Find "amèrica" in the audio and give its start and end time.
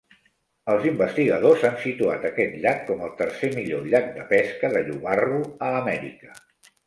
5.83-6.35